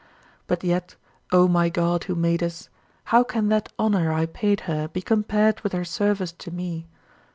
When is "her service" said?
5.73-6.31